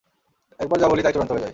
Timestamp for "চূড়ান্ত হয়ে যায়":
1.13-1.49